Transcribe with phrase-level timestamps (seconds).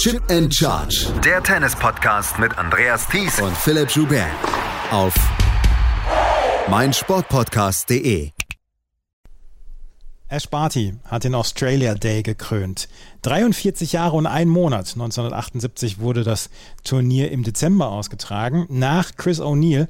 [0.00, 1.12] Chip and Charge.
[1.22, 4.30] Der Tennis-Podcast mit Andreas Thies und Philipp Joubert.
[4.90, 5.12] Auf
[6.70, 8.30] meinsportpodcast.de.
[10.28, 12.88] Ash Barty hat den Australia Day gekrönt.
[13.20, 14.90] 43 Jahre und ein Monat.
[14.94, 16.48] 1978 wurde das
[16.82, 18.64] Turnier im Dezember ausgetragen.
[18.70, 19.86] Nach Chris O'Neill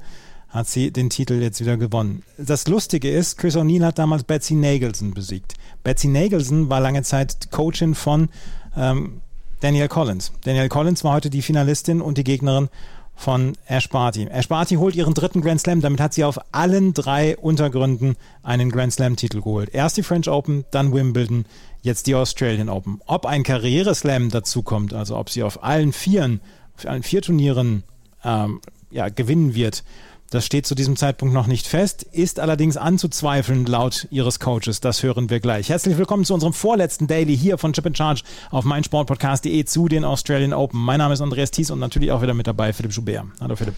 [0.49, 2.23] hat sie den Titel jetzt wieder gewonnen.
[2.37, 5.53] Das Lustige ist, Chris O'Neill hat damals Betsy Nagelson besiegt.
[5.85, 8.27] Betsy Nagelson war lange Zeit Coachin von
[8.75, 9.21] ähm,
[9.61, 10.31] Daniel Collins.
[10.43, 12.69] Daniel Collins war heute die Finalistin und die Gegnerin
[13.15, 14.25] von Ash Barty.
[14.25, 15.81] Ash Barty holt ihren dritten Grand Slam.
[15.81, 19.69] Damit hat sie auf allen drei Untergründen einen Grand Slam-Titel geholt.
[19.71, 21.45] Erst die French Open, dann Wimbledon,
[21.83, 23.01] jetzt die Australian Open.
[23.05, 26.41] Ob ein Karriere-Slam dazu kommt, also ob sie auf allen Vieren,
[26.75, 27.83] auf allen vier Turnieren
[28.25, 29.83] ähm, ja, gewinnen wird,
[30.31, 34.79] das steht zu diesem Zeitpunkt noch nicht fest, ist allerdings anzuzweifeln laut ihres Coaches.
[34.79, 35.67] Das hören wir gleich.
[35.67, 40.05] Herzlich willkommen zu unserem vorletzten Daily hier von Chip in Charge auf meinsportpodcast.de zu den
[40.05, 40.79] Australian Open.
[40.79, 43.25] Mein Name ist Andreas Thies und natürlich auch wieder mit dabei Philipp Schubert.
[43.41, 43.75] Hallo Philipp.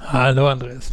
[0.00, 0.90] Hallo Andreas.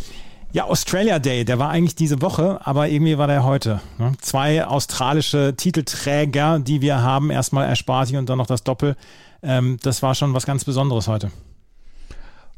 [0.51, 3.81] Ja, Australia Day, der war eigentlich diese Woche, aber irgendwie war der heute.
[3.97, 4.11] Ne?
[4.21, 8.95] Zwei australische Titelträger, die wir haben, erstmal Erspati und dann noch das Doppel.
[9.41, 11.31] Ähm, das war schon was ganz Besonderes heute.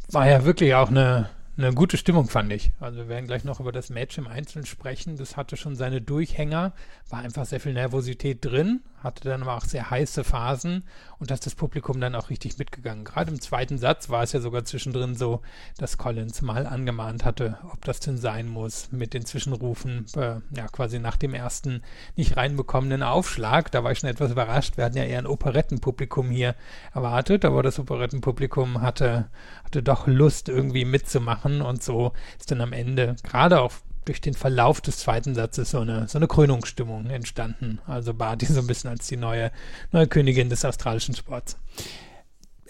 [0.10, 1.30] War ja wirklich auch eine
[1.64, 2.72] eine gute Stimmung, fand ich.
[2.80, 5.17] Also wir werden gleich noch über das Match im Einzelnen sprechen.
[5.17, 6.73] Das hatte schon seine Durchhänger,
[7.09, 10.84] war einfach sehr viel Nervosität drin, hatte dann aber auch sehr heiße Phasen
[11.20, 13.04] und da ist das Publikum dann auch richtig mitgegangen.
[13.04, 15.42] Gerade im zweiten Satz war es ja sogar zwischendrin so,
[15.78, 20.68] dass Collins mal angemahnt hatte, ob das denn sein muss mit den Zwischenrufen, äh, ja
[20.72, 21.82] quasi nach dem ersten
[22.16, 23.72] nicht reinbekommenen Aufschlag.
[23.72, 24.78] Da war ich schon etwas überrascht.
[24.78, 26.56] Wir hatten ja eher ein Operettenpublikum hier
[26.94, 29.30] erwartet, aber das Operettenpublikum hatte,
[29.64, 33.74] hatte doch Lust irgendwie mitzumachen und so ist dann am Ende gerade auch
[34.06, 37.80] durch den Verlauf des zweiten Satzes so eine, so eine Krönungsstimmung entstanden.
[37.86, 39.52] Also Barty so ein bisschen als die neue,
[39.92, 41.58] neue Königin des australischen Sports.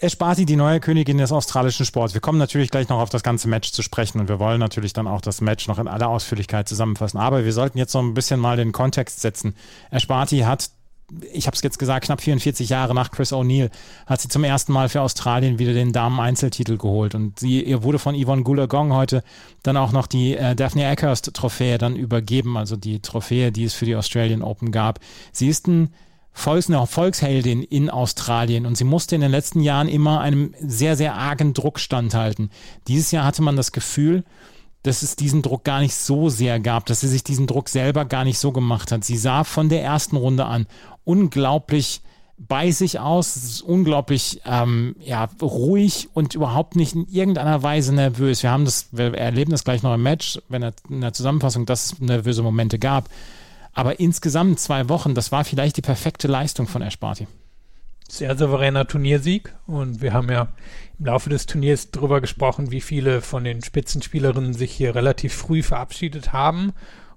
[0.02, 2.12] Esparti, die neue Königin des australischen Sports.
[2.12, 4.92] Wir kommen natürlich gleich noch auf das ganze Match zu sprechen und wir wollen natürlich
[4.92, 7.18] dann auch das Match noch in aller Ausführlichkeit zusammenfassen.
[7.18, 9.54] Aber wir sollten jetzt noch ein bisschen mal den Kontext setzen.
[9.92, 10.70] Esparti hat
[11.32, 13.70] ich habe es jetzt gesagt, knapp 44 Jahre nach Chris O'Neill
[14.06, 17.14] hat sie zum ersten Mal für Australien wieder den Damen-Einzeltitel geholt.
[17.14, 19.22] Und sie, ihr wurde von Yvonne Goolagong heute
[19.62, 23.84] dann auch noch die äh, Daphne Eckhurst-Trophäe dann übergeben, also die Trophäe, die es für
[23.84, 25.00] die Australian Open gab.
[25.32, 25.90] Sie ist ein
[26.34, 30.96] Volks, eine Volksheldin in Australien und sie musste in den letzten Jahren immer einem sehr,
[30.96, 32.50] sehr argen Druck standhalten.
[32.88, 34.24] Dieses Jahr hatte man das Gefühl,
[34.82, 38.04] dass es diesen Druck gar nicht so sehr gab, dass sie sich diesen Druck selber
[38.04, 39.04] gar nicht so gemacht hat.
[39.04, 40.66] Sie sah von der ersten Runde an
[41.04, 42.00] unglaublich
[42.48, 48.42] bei sich aus, unglaublich ähm, ja, ruhig und überhaupt nicht in irgendeiner Weise nervös.
[48.42, 51.66] Wir haben das, wir erleben das gleich noch im Match, wenn er in der Zusammenfassung,
[51.66, 53.08] dass es nervöse Momente gab.
[53.74, 57.26] Aber insgesamt zwei Wochen, das war vielleicht die perfekte Leistung von Ash Barty.
[58.08, 60.48] Sehr souveräner Turniersieg und wir haben ja
[60.98, 65.62] im Laufe des Turniers darüber gesprochen, wie viele von den Spitzenspielerinnen sich hier relativ früh
[65.62, 66.72] verabschiedet haben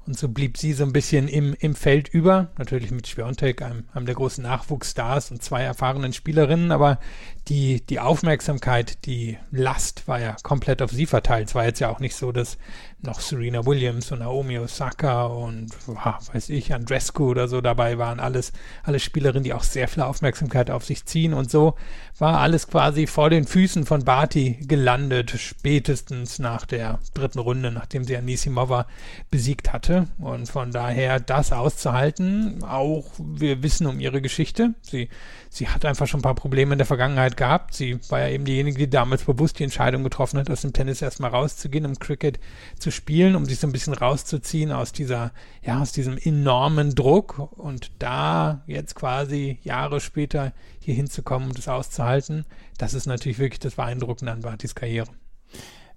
[0.07, 2.49] und so blieb sie so ein bisschen im, im Feld über.
[2.57, 6.71] Natürlich mit Schwerontek, einem, einem der großen Nachwuchsstars und zwei erfahrenen Spielerinnen.
[6.71, 6.99] Aber
[7.47, 11.49] die, die Aufmerksamkeit, die Last war ja komplett auf sie verteilt.
[11.49, 12.57] Es war jetzt ja auch nicht so, dass
[13.05, 18.19] noch Serena Williams und Naomi Osaka und weiß ich, Andrescu oder so dabei waren.
[18.19, 18.51] Alles,
[18.83, 21.35] alle Spielerinnen, die auch sehr viel Aufmerksamkeit auf sich ziehen.
[21.35, 21.75] Und so
[22.17, 28.05] war alles quasi vor den Füßen von Barty gelandet, spätestens nach der dritten Runde, nachdem
[28.05, 28.87] sie Anisimova
[29.29, 30.07] besiegt hatte.
[30.17, 34.73] Und von daher das auszuhalten, auch wir wissen um ihre Geschichte.
[34.81, 35.09] Sie
[35.55, 37.73] sie hat einfach schon ein paar Probleme in der Vergangenheit gehabt.
[37.73, 41.01] Sie war ja eben diejenige, die damals bewusst die Entscheidung getroffen hat, aus dem Tennis
[41.01, 42.39] erstmal rauszugehen, um Cricket
[42.79, 45.31] zu spielen, um sich so ein bisschen rauszuziehen aus dieser,
[45.63, 51.67] ja, aus diesem enormen Druck und da jetzt quasi Jahre später hier hinzukommen und das
[51.67, 52.45] auszuhalten,
[52.77, 55.09] das ist natürlich wirklich das Beeindruckende an Bartis Karriere.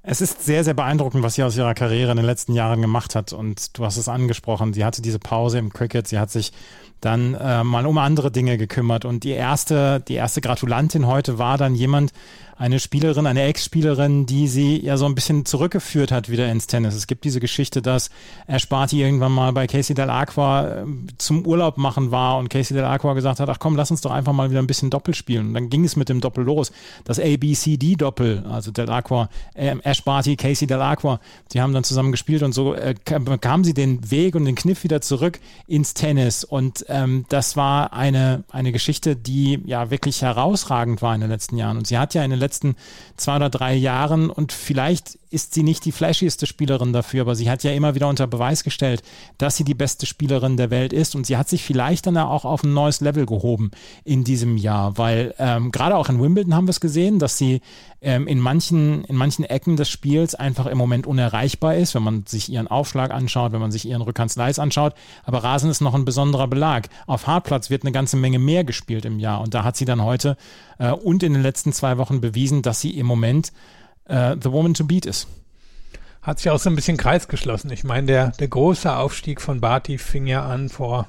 [0.03, 3.15] Es ist sehr, sehr beeindruckend, was sie aus ihrer Karriere in den letzten Jahren gemacht
[3.15, 3.32] hat.
[3.32, 6.53] Und du hast es angesprochen, sie hatte diese Pause im Cricket, sie hat sich
[7.00, 9.04] dann äh, mal um andere Dinge gekümmert.
[9.04, 12.12] Und die erste, die erste Gratulantin heute war dann jemand,
[12.59, 16.95] eine Spielerin, eine Ex-Spielerin, die sie ja so ein bisschen zurückgeführt hat wieder ins Tennis.
[16.95, 18.10] Es gibt diese Geschichte, dass
[18.48, 22.74] Ash Barty irgendwann mal bei Casey Del Aqua ähm, zum Urlaub machen war und Casey
[22.74, 25.15] Del Aqua gesagt hat, ach komm, lass uns doch einfach mal wieder ein bisschen Doppel
[25.15, 25.48] spielen.
[25.48, 26.72] Und dann ging es mit dem Doppel los.
[27.04, 31.21] Das ABCD-Doppel, also Del Aqua, äh, Ash Barty, Casey Del Aqua,
[31.53, 34.83] die haben dann zusammen gespielt und so äh, kam sie den Weg und den Kniff
[34.83, 36.42] wieder zurück ins Tennis.
[36.42, 41.56] Und ähm, das war eine, eine Geschichte, die ja wirklich herausragend war in den letzten
[41.56, 41.78] Jahren.
[41.78, 42.76] Und sie hat ja in den letzten
[43.16, 47.51] zwei oder drei Jahren und vielleicht ist sie nicht die flashieste Spielerin dafür, aber sie
[47.51, 49.03] hat ja immer wieder unter Beweis gestellt,
[49.36, 52.45] dass sie die beste Spielerin der Welt ist und sie hat sich vielleicht dann auch
[52.45, 53.71] auf ein neues Level gehoben
[54.04, 57.60] in diesem Jahr, weil ähm, gerade auch in Wimbledon haben wir es gesehen, dass sie
[58.01, 62.27] ähm, in, manchen, in manchen Ecken des Spiels einfach im Moment unerreichbar ist, wenn man
[62.27, 64.95] sich ihren Aufschlag anschaut, wenn man sich ihren Rückhandslice anschaut.
[65.24, 66.89] Aber Rasen ist noch ein besonderer Belag.
[67.07, 70.03] Auf Hartplatz wird eine ganze Menge mehr gespielt im Jahr und da hat sie dann
[70.03, 70.36] heute
[70.78, 73.53] äh, und in den letzten zwei Wochen bewiesen, dass sie im Moment
[74.09, 75.28] äh, the woman to beat ist
[76.21, 77.71] hat sich auch so ein bisschen Kreis geschlossen.
[77.71, 81.09] Ich meine, der, der große Aufstieg von Barty fing ja an vor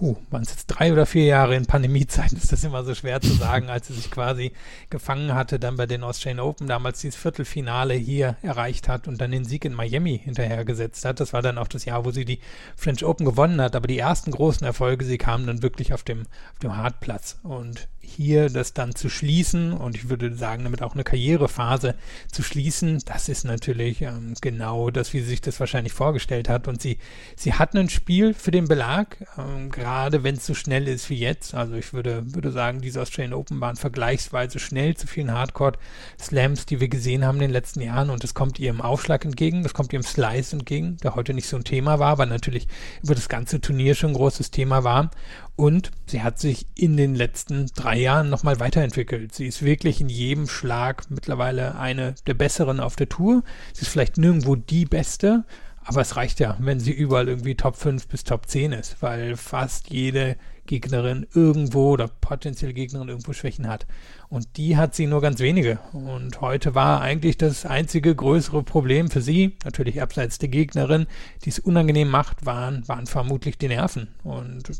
[0.00, 3.20] huh, waren es jetzt drei oder vier Jahre in Pandemiezeiten, ist das immer so schwer
[3.20, 4.52] zu sagen, als sie sich quasi
[4.90, 9.30] gefangen hatte, dann bei den Australian Open damals dieses Viertelfinale hier erreicht hat und dann
[9.30, 11.20] den Sieg in Miami hinterhergesetzt hat.
[11.20, 12.40] Das war dann auch das Jahr, wo sie die
[12.76, 16.22] French Open gewonnen hat, aber die ersten großen Erfolge, sie kamen dann wirklich auf dem,
[16.52, 20.94] auf dem Hartplatz und hier das dann zu schließen und ich würde sagen, damit auch
[20.94, 21.94] eine Karrierephase
[22.32, 26.68] zu schließen, das ist natürlich ähm, genau das, wie sie sich das wahrscheinlich vorgestellt hat.
[26.68, 26.98] Und sie,
[27.36, 31.18] sie hat ein Spiel für den Belag, ähm, gerade wenn es so schnell ist wie
[31.18, 31.54] jetzt.
[31.54, 36.80] Also ich würde, würde sagen, diese Australian Open waren vergleichsweise schnell zu vielen Hardcore-Slams, die
[36.80, 38.10] wir gesehen haben in den letzten Jahren.
[38.10, 41.56] Und das kommt ihrem Aufschlag entgegen, das kommt ihrem Slice entgegen, der heute nicht so
[41.56, 42.68] ein Thema war, aber natürlich
[43.02, 45.10] über das ganze Turnier schon ein großes Thema war.
[45.58, 49.34] Und sie hat sich in den letzten drei Jahren nochmal weiterentwickelt.
[49.34, 53.42] Sie ist wirklich in jedem Schlag mittlerweile eine der besseren auf der Tour.
[53.72, 55.44] Sie ist vielleicht nirgendwo die beste,
[55.82, 59.36] aber es reicht ja, wenn sie überall irgendwie Top 5 bis Top 10 ist, weil
[59.36, 63.88] fast jede Gegnerin irgendwo oder potenzielle Gegnerin irgendwo Schwächen hat.
[64.28, 65.80] Und die hat sie nur ganz wenige.
[65.92, 71.08] Und heute war eigentlich das einzige größere Problem für sie, natürlich abseits der Gegnerin,
[71.44, 74.06] die es unangenehm macht, waren, waren vermutlich die Nerven.
[74.22, 74.70] Und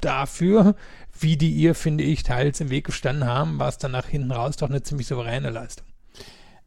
[0.00, 0.74] dafür,
[1.18, 4.32] wie die ihr, finde ich, teils im Weg gestanden haben, war es dann nach hinten
[4.32, 5.86] raus doch eine ziemlich souveräne Leistung.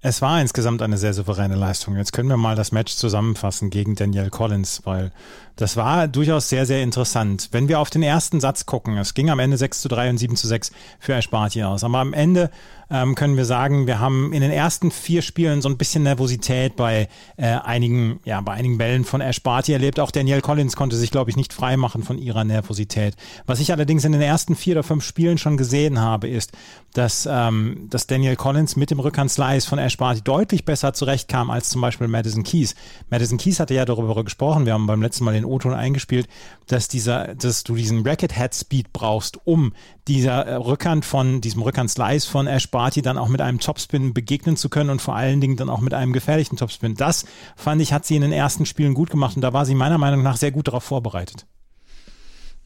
[0.02, 1.98] Es war insgesamt eine sehr souveräne Leistung.
[1.98, 5.12] Jetzt können wir mal das Match zusammenfassen gegen Danielle Collins, weil
[5.60, 7.50] das war durchaus sehr, sehr interessant.
[7.52, 10.18] Wenn wir auf den ersten Satz gucken, es ging am Ende 6 zu 3 und
[10.18, 11.84] 7 zu 6 für Esparti aus.
[11.84, 12.50] Aber am Ende
[12.92, 16.76] ähm, können wir sagen, wir haben in den ersten vier Spielen so ein bisschen Nervosität
[16.76, 17.08] bei
[17.38, 20.00] äh, einigen, ja, bei einigen Bällen von Barty erlebt.
[20.00, 23.16] Auch Danielle Collins konnte sich, glaube ich, nicht frei machen von ihrer Nervosität.
[23.46, 26.52] Was ich allerdings in den ersten vier oder fünf Spielen schon gesehen habe, ist,
[26.94, 31.82] dass, ähm, dass Daniel Collins mit dem Rückhand-Slice von Barty deutlich besser zurechtkam als zum
[31.82, 32.76] Beispiel Madison Keys.
[33.10, 36.28] Madison Keys hatte ja darüber gesprochen, wir haben beim letzten Mal den O-Ton eingespielt,
[36.68, 39.74] dass dieser, dass du diesen Racket-Head-Speed brauchst, um
[40.08, 44.56] dieser äh, Rückhand von, diesem Rückhand-Slice von Ash Barty dann auch mit einem Topspin begegnen
[44.56, 46.96] zu können und vor allen Dingen dann auch mit einem gefährlichen Topspin.
[46.96, 47.26] Das
[47.56, 49.98] fand ich, hat sie in den ersten Spielen gut gemacht und da war sie meiner
[49.98, 51.46] Meinung nach sehr gut darauf vorbereitet.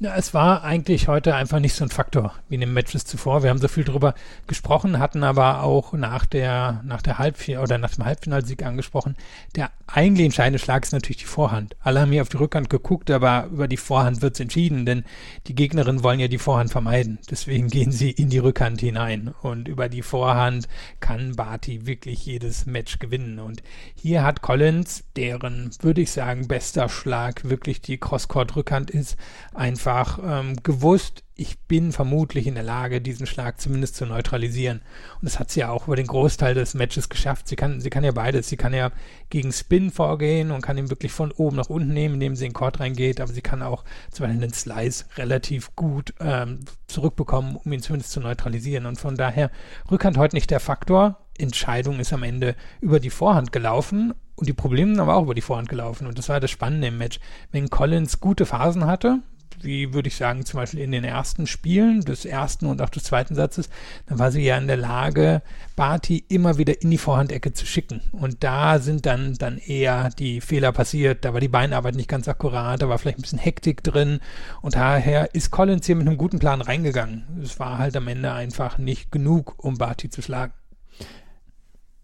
[0.03, 3.41] Ja, es war eigentlich heute einfach nicht so ein Faktor wie in den Matches zuvor.
[3.41, 4.15] Wir haben so viel drüber
[4.47, 9.15] gesprochen, hatten aber auch nach der, nach der Halbfinal oder nach dem Halbfinalsieg angesprochen.
[9.55, 11.77] Der eigentlich entscheidende Schlag ist natürlich die Vorhand.
[11.79, 15.05] Alle haben hier auf die Rückhand geguckt, aber über die Vorhand wird es entschieden, denn
[15.47, 17.19] die Gegnerinnen wollen ja die Vorhand vermeiden.
[17.31, 19.33] Deswegen gehen sie in die Rückhand hinein.
[19.41, 20.67] Und über die Vorhand
[20.99, 23.39] kann Barty wirklich jedes Match gewinnen.
[23.39, 23.63] Und
[23.95, 29.15] hier hat Collins, deren, würde ich sagen, bester Schlag wirklich die Crosscourt-Rückhand ist,
[29.53, 34.81] einfach einfach ähm, gewusst, ich bin vermutlich in der Lage, diesen Schlag zumindest zu neutralisieren.
[35.15, 37.47] Und das hat sie ja auch über den Großteil des Matches geschafft.
[37.47, 38.49] Sie kann, sie kann ja beides.
[38.49, 38.91] Sie kann ja
[39.29, 42.49] gegen Spin vorgehen und kann ihn wirklich von oben nach unten nehmen, indem sie in
[42.49, 47.55] den Court reingeht, aber sie kann auch zum Beispiel den Slice relativ gut ähm, zurückbekommen,
[47.55, 48.85] um ihn zumindest zu neutralisieren.
[48.85, 49.49] Und von daher
[49.89, 51.19] Rückhand heute nicht der Faktor.
[51.37, 55.41] Entscheidung ist am Ende über die Vorhand gelaufen und die Probleme aber auch über die
[55.41, 56.05] Vorhand gelaufen.
[56.05, 57.19] Und das war das Spannende im Match.
[57.51, 59.19] Wenn Collins gute Phasen hatte,
[59.61, 63.03] wie würde ich sagen, zum Beispiel in den ersten Spielen des ersten und auch des
[63.03, 63.69] zweiten Satzes,
[64.07, 65.41] dann war sie ja in der Lage,
[65.75, 68.01] Barty immer wieder in die Vorhandecke zu schicken.
[68.11, 71.25] Und da sind dann, dann eher die Fehler passiert.
[71.25, 74.19] Da war die Beinarbeit nicht ganz akkurat, da war vielleicht ein bisschen Hektik drin.
[74.61, 77.23] Und daher ist Collins hier mit einem guten Plan reingegangen.
[77.41, 80.53] Es war halt am Ende einfach nicht genug, um Barty zu schlagen.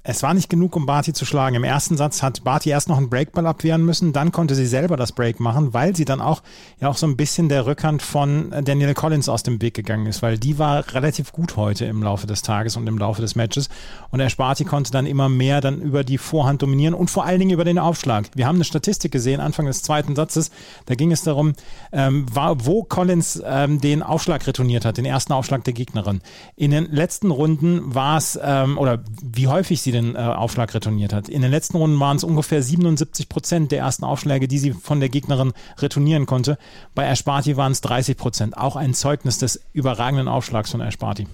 [0.02, 1.58] Es war nicht genug, um Barty zu schlagen.
[1.58, 4.96] Im ersten Satz hat Barty erst noch einen Breakball abwehren müssen, dann konnte sie selber
[4.96, 6.42] das Break machen, weil sie dann auch
[6.80, 10.22] ja auch so ein bisschen der Rückhand von Daniel Collins aus dem Weg gegangen ist,
[10.22, 13.68] weil die war relativ gut heute im Laufe des Tages und im Laufe des Matches
[14.10, 17.40] und der Barty konnte dann immer mehr dann über die Vorhand dominieren und vor allen
[17.40, 18.28] Dingen über den Aufschlag.
[18.36, 20.50] Wir haben eine Statistik gesehen Anfang des zweiten Satzes,
[20.86, 21.54] da ging es darum,
[21.92, 26.22] ähm, war, wo Collins ähm, den Aufschlag retourniert hat, den ersten Aufschlag der Gegnerin.
[26.56, 30.74] In den letzten Runden war es ähm, oder wie häufig sie sie den äh, Aufschlag
[30.74, 31.30] retourniert hat.
[31.30, 35.00] In den letzten Runden waren es ungefähr 77 Prozent der ersten Aufschläge, die sie von
[35.00, 36.58] der Gegnerin retournieren konnte.
[36.96, 38.58] Bei Ashparty waren es 30 Prozent.
[38.58, 41.28] Auch ein Zeugnis des überragenden Aufschlags von Ashparty.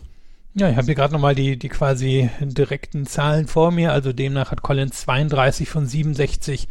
[0.58, 3.92] Ja, ich habe hier gerade nochmal die, die quasi direkten Zahlen vor mir.
[3.92, 6.70] Also demnach hat Collins 32 von 67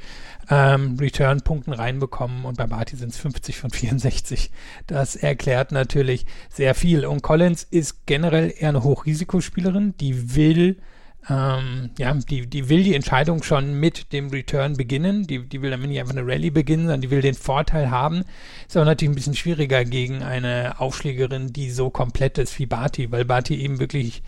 [0.48, 4.50] ähm, Return-Punkten reinbekommen und bei Barty sind es 50 von 64.
[4.86, 7.04] Das erklärt natürlich sehr viel.
[7.04, 10.78] Und Collins ist generell eher eine Hochrisikospielerin, die will
[11.28, 15.26] ähm, ja, die, die will die Entscheidung schon mit dem Return beginnen.
[15.26, 18.24] Die, die will damit nicht einfach eine Rallye beginnen, sondern die will den Vorteil haben.
[18.66, 23.10] Ist aber natürlich ein bisschen schwieriger gegen eine Aufschlägerin, die so komplett ist wie Barty,
[23.10, 24.22] weil Barty eben wirklich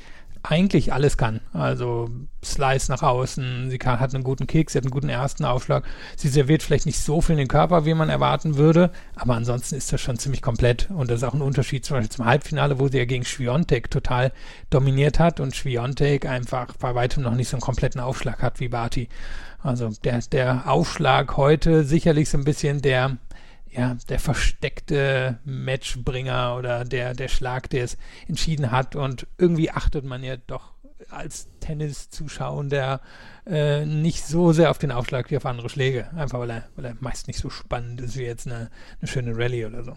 [0.49, 1.41] eigentlich alles kann.
[1.53, 2.09] Also
[2.45, 5.85] Slice nach außen, sie kann, hat einen guten Kick, sie hat einen guten ersten Aufschlag.
[6.17, 9.75] Sie serviert vielleicht nicht so viel in den Körper, wie man erwarten würde, aber ansonsten
[9.75, 10.88] ist das schon ziemlich komplett.
[10.91, 13.91] Und das ist auch ein Unterschied zum Beispiel zum Halbfinale, wo sie ja gegen Schwiontek
[13.91, 14.33] total
[14.71, 18.69] dominiert hat und Schwiontek einfach bei weitem noch nicht so einen kompletten Aufschlag hat wie
[18.69, 19.09] Barty.
[19.62, 23.17] Also der, der Aufschlag heute sicherlich so ein bisschen der
[23.76, 28.97] ja, der versteckte Matchbringer oder der, der Schlag, der es entschieden hat.
[28.97, 30.73] Und irgendwie achtet man ja doch
[31.11, 33.00] als Tennis-Zuschauender
[33.47, 36.11] äh, nicht so sehr auf den Aufschlag wie auf andere Schläge.
[36.16, 39.37] Einfach weil er, weil er meist nicht so spannend ist wie jetzt eine, eine schöne
[39.37, 39.97] Rallye oder so.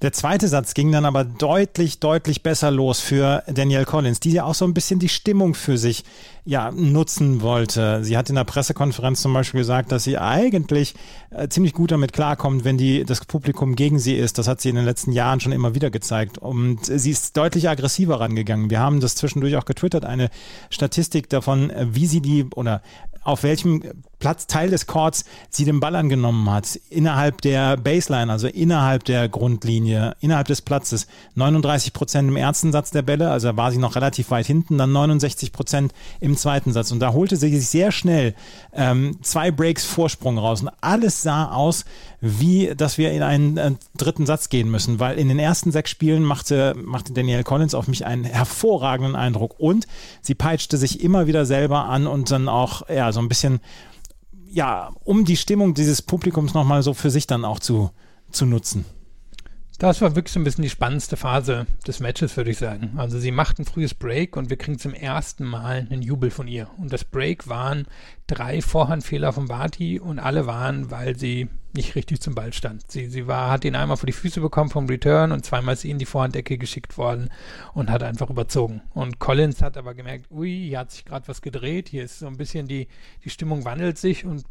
[0.00, 4.44] Der zweite Satz ging dann aber deutlich, deutlich besser los für Danielle Collins, die ja
[4.44, 6.04] auch so ein bisschen die Stimmung für sich
[6.44, 8.04] ja, nutzen wollte.
[8.04, 10.94] Sie hat in der Pressekonferenz zum Beispiel gesagt, dass sie eigentlich
[11.30, 14.38] äh, ziemlich gut damit klarkommt, wenn die, das Publikum gegen sie ist.
[14.38, 16.38] Das hat sie in den letzten Jahren schon immer wieder gezeigt.
[16.38, 18.70] Und sie ist deutlich aggressiver rangegangen.
[18.70, 20.30] Wir haben das zwischendurch auch getwittert, eine
[20.70, 22.82] Statistik davon, wie sie die oder
[23.24, 23.82] auf welchem
[24.18, 26.78] Platz, Teil des Chords sie den Ball angenommen hat.
[26.90, 31.06] Innerhalb der Baseline, also innerhalb der Grundlinie, innerhalb des Platzes.
[31.34, 34.92] 39 Prozent im ersten Satz der Bälle, also war sie noch relativ weit hinten, dann
[34.92, 36.90] 69 Prozent im zweiten Satz.
[36.90, 38.34] Und da holte sie sich sehr schnell
[38.72, 40.62] ähm, zwei Breaks Vorsprung raus.
[40.62, 41.84] Und alles sah aus,
[42.20, 45.90] wie dass wir in einen äh, dritten Satz gehen müssen, weil in den ersten sechs
[45.90, 49.54] Spielen machte, machte Danielle Collins auf mich einen hervorragenden Eindruck.
[49.58, 49.86] Und
[50.22, 53.60] sie peitschte sich immer wieder selber an und dann auch ja, so ein bisschen
[54.50, 57.90] ja, um die Stimmung dieses Publikums nochmal so für sich dann auch zu,
[58.30, 58.84] zu nutzen.
[59.78, 62.94] Das war wirklich so ein bisschen die spannendste Phase des Matches, würde ich sagen.
[62.96, 66.48] Also sie macht ein frühes Break und wir kriegen zum ersten Mal einen Jubel von
[66.48, 66.68] ihr.
[66.78, 67.86] Und das Break waren
[68.26, 72.90] drei Vorhandfehler von Barty und alle waren, weil sie nicht richtig zum Ball stand.
[72.90, 75.82] Sie, sie war, hat ihn einmal vor die Füße bekommen vom Return und zweimal ist
[75.82, 77.30] sie in die Vorhandecke geschickt worden
[77.72, 78.82] und hat einfach überzogen.
[78.94, 82.26] Und Collins hat aber gemerkt, ui, hier hat sich gerade was gedreht, hier ist so
[82.26, 82.88] ein bisschen die,
[83.24, 84.44] die Stimmung wandelt sich und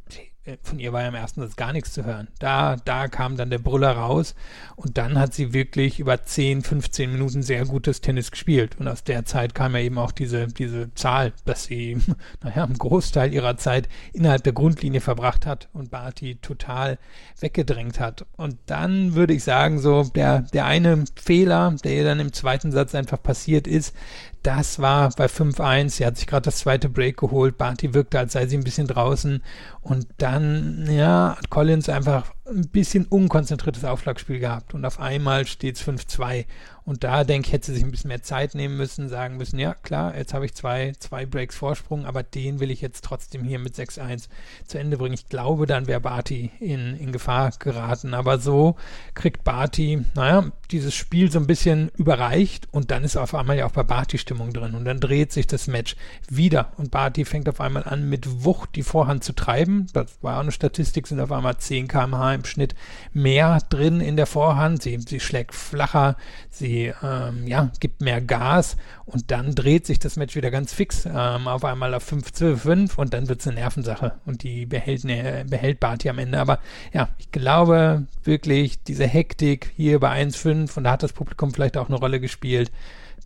[0.61, 2.27] von ihr war ja im ersten Satz gar nichts zu hören.
[2.39, 4.35] Da, da kam dann der Brüller raus
[4.75, 8.77] und dann hat sie wirklich über 10, 15 Minuten sehr gutes Tennis gespielt.
[8.79, 11.97] Und aus der Zeit kam ja eben auch diese, diese Zahl, dass sie,
[12.43, 16.97] naja, einen Großteil ihrer Zeit innerhalb der Grundlinie verbracht hat und Barty total
[17.39, 18.25] weggedrängt hat.
[18.37, 22.71] Und dann würde ich sagen, so der, der eine Fehler, der ihr dann im zweiten
[22.71, 23.95] Satz einfach passiert ist,
[24.43, 25.89] das war bei 5-1.
[25.89, 27.57] Sie hat sich gerade das zweite Break geholt.
[27.57, 29.43] Barty wirkte, als sei sie ein bisschen draußen.
[29.81, 34.73] Und dann, ja, hat Collins einfach ein bisschen unkonzentriertes Aufschlagspiel gehabt.
[34.73, 36.45] Und auf einmal steht es 5-2.
[36.87, 39.59] Und da denke ich, hätte sie sich ein bisschen mehr Zeit nehmen müssen, sagen müssen,
[39.59, 43.43] ja klar, jetzt habe ich zwei, zwei Breaks Vorsprung, aber den will ich jetzt trotzdem
[43.43, 44.29] hier mit 6-1
[44.65, 45.13] zu Ende bringen.
[45.13, 48.13] Ich glaube, dann wäre Barty in, in Gefahr geraten.
[48.13, 48.77] Aber so
[49.15, 53.65] kriegt Barty, naja, dieses Spiel so ein bisschen überreicht und dann ist auf einmal ja
[53.65, 54.73] auch bei Barty Stimmung drin.
[54.73, 55.97] Und dann dreht sich das Match
[56.29, 56.71] wieder.
[56.77, 59.87] Und Barty fängt auf einmal an, mit Wucht die Vorhand zu treiben.
[59.91, 62.75] Das war auch eine Statistik, sind auf einmal 10 km/h im Schnitt
[63.13, 64.81] mehr drin in der Vorhand.
[64.81, 66.15] Sie, sie schlägt flacher,
[66.49, 71.05] sie ähm, ja, gibt mehr Gas und dann dreht sich das Match wieder ganz fix
[71.05, 74.65] ähm, auf einmal auf 5 zu 5 und dann wird es eine Nervensache und die
[74.65, 76.39] behält, ne, behält Barty am Ende.
[76.39, 76.59] Aber
[76.93, 81.77] ja, ich glaube wirklich, diese Hektik hier bei 1-5 und da hat das Publikum vielleicht
[81.77, 82.71] auch eine Rolle gespielt.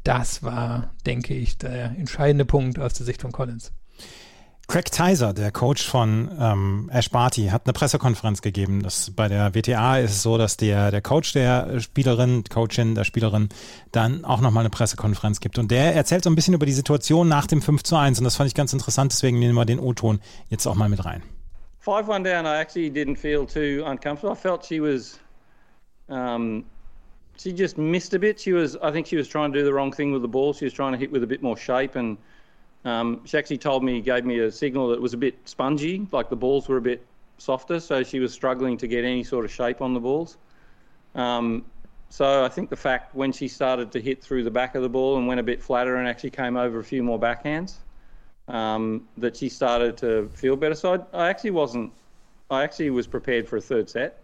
[0.04, 3.72] Das war, denke ich, der entscheidende Punkt aus der Sicht von Collins.
[4.72, 8.82] Craig Tyser, der Coach von ähm, Ash Barty, hat eine Pressekonferenz gegeben.
[8.82, 13.04] Das, bei der WTA ist es so, dass der, der Coach der Spielerin, Coachin der
[13.04, 13.50] Spielerin,
[13.92, 15.60] dann auch nochmal eine Pressekonferenz gibt.
[15.60, 18.20] Und der erzählt so ein bisschen über die Situation nach dem 5 zu 1.
[18.20, 21.04] Und das fand ich ganz interessant, deswegen nehmen wir den O-Ton jetzt auch mal mit
[21.04, 21.22] rein.
[21.84, 24.32] 5-1 down, I actually didn't feel too uncomfortable.
[24.32, 25.20] I felt she was,
[26.08, 26.64] um,
[27.38, 28.40] she just missed a bit.
[28.40, 30.54] She was, I think she was trying to do the wrong thing with the ball.
[30.54, 32.18] She was trying to hit with a bit more shape and
[32.84, 36.30] Um, she actually told me, gave me a signal that was a bit spongy, like
[36.30, 37.06] the balls were a bit
[37.38, 40.38] softer, so she was struggling to get any sort of shape on the balls.
[41.16, 41.66] Um,
[42.10, 44.90] so I think the fact when she started to hit through the back of the
[44.90, 47.76] ball and went a bit flatter and actually came over a few more backhands,
[48.48, 50.76] um, that she started to feel better.
[50.76, 51.92] So I, I, actually wasn't,
[52.50, 54.22] I actually was prepared for a third set.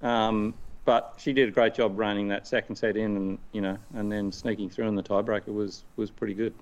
[0.00, 3.78] Um, but she did a great job reining that second set in, and you know,
[3.94, 6.52] and then sneaking through in the tiebreaker was was pretty good.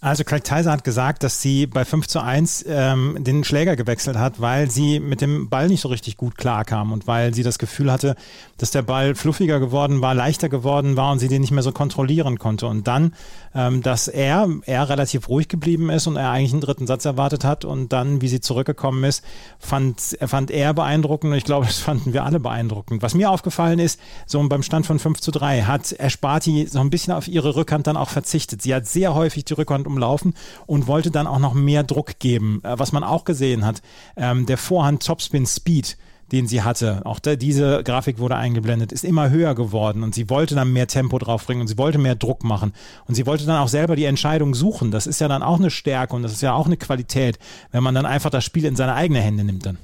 [0.00, 4.16] Also Craig Tyser hat gesagt, dass sie bei 5 zu 1 ähm, den Schläger gewechselt
[4.16, 7.58] hat, weil sie mit dem Ball nicht so richtig gut klarkam und weil sie das
[7.58, 8.14] Gefühl hatte,
[8.58, 11.72] dass der Ball fluffiger geworden war, leichter geworden war und sie den nicht mehr so
[11.72, 12.68] kontrollieren konnte.
[12.68, 13.12] Und dann,
[13.56, 17.42] ähm, dass er, er relativ ruhig geblieben ist und er eigentlich einen dritten Satz erwartet
[17.42, 19.24] hat und dann, wie sie zurückgekommen ist,
[19.58, 23.02] fand, fand er beeindruckend und ich glaube, das fanden wir alle beeindruckend.
[23.02, 26.90] Was mir aufgefallen ist, so beim Stand von 5 zu 3 hat Ersparti so ein
[26.90, 28.62] bisschen auf ihre Rückhand dann auch verzichtet.
[28.62, 30.34] Sie hat sehr häufig die Rückhand umlaufen
[30.66, 32.60] und wollte dann auch noch mehr Druck geben.
[32.62, 33.82] Äh, was man auch gesehen hat,
[34.16, 35.96] ähm, der Vorhand Topspin Speed,
[36.32, 40.28] den sie hatte, auch der, diese Grafik wurde eingeblendet, ist immer höher geworden und sie
[40.28, 42.72] wollte dann mehr Tempo draufbringen und sie wollte mehr Druck machen
[43.06, 44.90] und sie wollte dann auch selber die Entscheidung suchen.
[44.90, 47.38] Das ist ja dann auch eine Stärke und das ist ja auch eine Qualität,
[47.72, 49.78] wenn man dann einfach das Spiel in seine eigene Hände nimmt dann.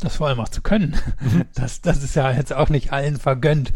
[0.00, 0.96] Das vor allem auch zu können.
[1.20, 1.44] Mhm.
[1.54, 3.72] Das, das ist ja jetzt auch nicht allen vergönnt.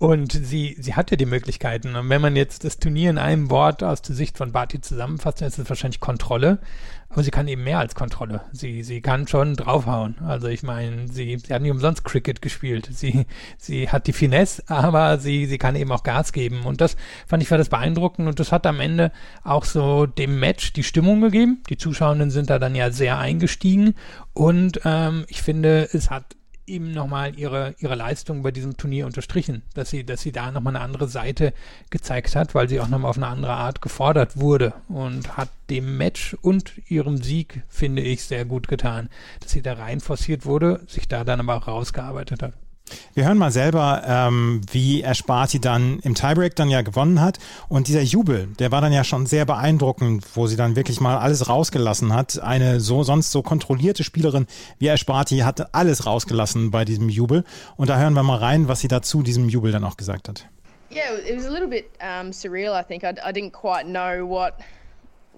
[0.00, 1.94] Und sie, sie hatte die Möglichkeiten.
[1.94, 5.42] Und wenn man jetzt das Turnier in einem Wort aus der Sicht von Barty zusammenfasst,
[5.42, 6.58] dann ist es wahrscheinlich Kontrolle.
[7.10, 8.40] Aber sie kann eben mehr als Kontrolle.
[8.50, 10.16] Sie, sie kann schon draufhauen.
[10.26, 12.88] Also ich meine, sie, sie hat nicht umsonst Cricket gespielt.
[12.90, 13.26] Sie,
[13.58, 16.62] sie hat die Finesse, aber sie, sie kann eben auch Gas geben.
[16.62, 18.26] Und das fand ich war das beeindruckend.
[18.26, 19.12] Und das hat am Ende
[19.44, 21.62] auch so dem Match die Stimmung gegeben.
[21.68, 23.94] Die Zuschauenden sind da dann ja sehr eingestiegen.
[24.32, 26.24] Und ähm, ich finde, es hat
[26.70, 30.76] eben nochmal ihre, ihre Leistung bei diesem Turnier unterstrichen, dass sie, dass sie da nochmal
[30.76, 31.52] eine andere Seite
[31.90, 35.96] gezeigt hat, weil sie auch nochmal auf eine andere Art gefordert wurde und hat dem
[35.96, 39.08] Match und ihrem Sieg, finde ich, sehr gut getan,
[39.40, 42.54] dass sie da rein forciert wurde, sich da dann aber auch rausgearbeitet hat.
[43.14, 47.38] Wir hören mal selber, ähm, wie Ersparti dann im Tiebreak dann ja gewonnen hat.
[47.68, 51.18] Und dieser Jubel, der war dann ja schon sehr beeindruckend, wo sie dann wirklich mal
[51.18, 52.40] alles rausgelassen hat.
[52.42, 54.46] Eine so sonst so kontrollierte Spielerin
[54.78, 57.44] wie Ersparti hat alles rausgelassen bei diesem Jubel.
[57.76, 60.46] Und da hören wir mal rein, was sie dazu diesem Jubel dann auch gesagt hat.
[60.92, 62.74] Yeah, it was a little bit um, surreal.
[62.74, 64.54] I think I, I didn't quite know what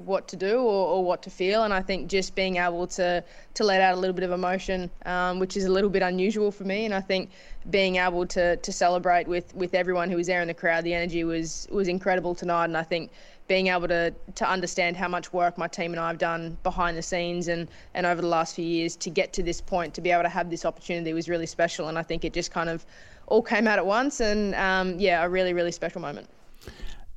[0.07, 1.65] what to do or, or, what to feel.
[1.65, 3.23] And I think just being able to
[3.55, 6.51] to let out a little bit of emotion, um, which is a little bit unusual
[6.51, 6.85] for me.
[6.85, 7.31] And I think
[7.71, 10.95] being able to to celebrate with with everyone who was there in the crowd, the
[10.95, 12.65] energy was was incredible tonight.
[12.65, 13.11] And I think
[13.49, 16.97] being able to to understand how much work my team and I have done behind
[16.97, 20.01] the scenes and and over the last few years to get to this point, to
[20.01, 21.88] be able to have this opportunity was really special.
[21.88, 22.85] And I think it just kind of
[23.27, 24.21] all came out at once.
[24.21, 26.29] And um, yeah, a really really special moment.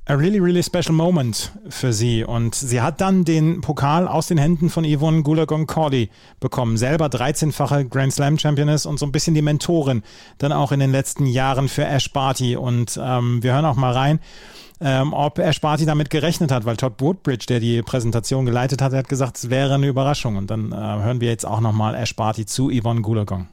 [0.08, 2.22] A really, really special moment für sie.
[2.22, 6.76] Und sie hat dann den Pokal aus den Händen von Yvonne Goolagong-Corley bekommen.
[6.76, 10.04] Selber 13-fache Grand Slam Championess und so ein bisschen die Mentorin
[10.38, 12.54] dann auch in den letzten Jahren für Ash Barty.
[12.56, 14.20] Und ähm, wir hören auch mal rein,
[14.80, 18.92] ähm, ob Ash Barty damit gerechnet hat, weil Todd Woodbridge, der die Präsentation geleitet hat,
[18.92, 20.36] hat gesagt, es wäre eine Überraschung.
[20.36, 23.48] Und dann äh, hören wir jetzt auch nochmal Ash Barty zu Yvonne Goolagong.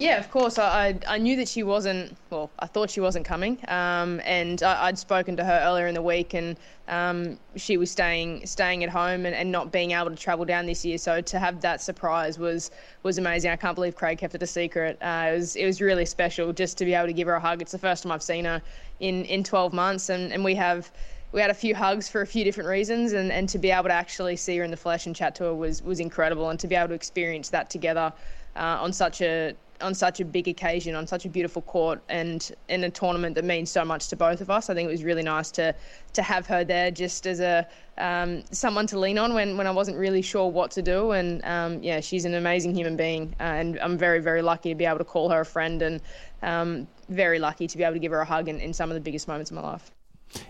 [0.00, 0.60] Yeah, of course.
[0.60, 3.58] I, I knew that she wasn't, well, I thought she wasn't coming.
[3.66, 6.56] Um, and I, would spoken to her earlier in the week, and
[6.86, 10.66] um, she was staying staying at home and, and not being able to travel down
[10.66, 10.98] this year.
[10.98, 12.70] So to have that surprise was
[13.02, 13.50] was amazing.
[13.50, 14.98] I can't believe Craig kept it a secret.
[15.02, 17.40] Uh, it, was, it was really special just to be able to give her a
[17.40, 17.60] hug.
[17.60, 18.62] It's the first time I've seen her
[19.00, 20.92] in, in 12 months, and, and we have
[21.32, 23.88] we had a few hugs for a few different reasons and, and to be able
[23.88, 26.58] to actually see her in the flesh and chat to her was was incredible and
[26.60, 28.12] to be able to experience that together
[28.56, 32.52] uh, on such a on such a big occasion, on such a beautiful court, and
[32.68, 34.70] in a tournament that means so much to both of us.
[34.70, 35.74] I think it was really nice to
[36.12, 39.70] to have her there, just as a um, someone to lean on when when I
[39.70, 41.12] wasn't really sure what to do.
[41.12, 44.74] And um, yeah, she's an amazing human being, uh, and I'm very very lucky to
[44.74, 46.00] be able to call her a friend, and
[46.42, 48.94] um, very lucky to be able to give her a hug in, in some of
[48.94, 49.90] the biggest moments of my life.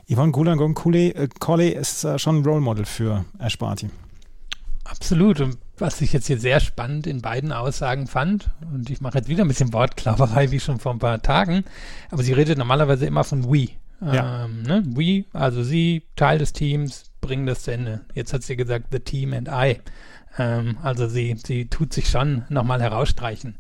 [0.09, 3.91] Yvonne Gulangon Colley ist äh, schon ein Role Model für Ash Barty.
[4.85, 5.41] Absolut.
[5.41, 9.29] Und was ich jetzt hier sehr spannend in beiden Aussagen fand, und ich mache jetzt
[9.29, 11.65] wieder ein bisschen Wortklauberei wie schon vor ein paar Tagen,
[12.11, 13.69] aber sie redet normalerweise immer von we.
[14.01, 14.45] Ja.
[14.45, 14.83] Ähm, ne?
[14.87, 18.03] We, also sie, Teil des Teams, bringen das zu Ende.
[18.15, 19.81] Jetzt hat sie gesagt, the team and I.
[20.39, 23.57] Ähm, also sie, sie tut sich schon nochmal herausstreichen.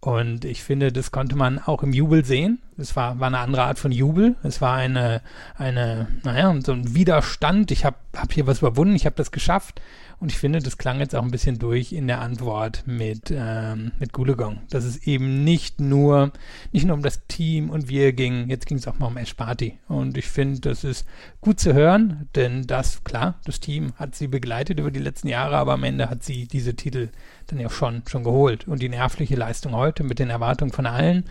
[0.00, 2.60] Und ich finde, das konnte man auch im Jubel sehen.
[2.80, 4.36] Es war, war eine andere Art von Jubel.
[4.42, 5.20] Es war eine,
[5.56, 7.70] eine, naja, so ein Widerstand.
[7.70, 9.80] Ich habe hab hier was überwunden, ich habe das geschafft.
[10.20, 13.92] Und ich finde, das klang jetzt auch ein bisschen durch in der Antwort mit, ähm,
[13.98, 14.60] mit Gulegong.
[14.68, 16.32] Dass es eben nicht nur,
[16.72, 19.32] nicht nur um das Team und wir ging, jetzt ging es auch mal um Ash
[19.32, 19.78] Party.
[19.88, 21.06] Und ich finde, das ist
[21.40, 25.56] gut zu hören, denn das, klar, das Team hat sie begleitet über die letzten Jahre,
[25.56, 27.08] aber am Ende hat sie diese Titel
[27.46, 28.68] dann ja schon, schon geholt.
[28.68, 31.24] Und die nervliche Leistung heute mit den Erwartungen von allen,